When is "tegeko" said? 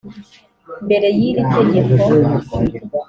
1.53-2.11